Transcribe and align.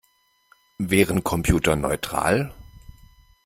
Wären 0.79 1.23
Computer 1.23 1.75
neutral? 1.75 2.51